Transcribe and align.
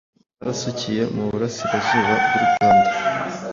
Barasukiye 0.37 1.01
mu 1.13 1.21
Burasirazuba 1.31 2.13
bw’u 2.23 2.43
Rwanda 2.45 2.89